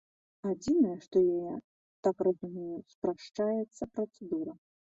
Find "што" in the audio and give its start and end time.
1.05-1.17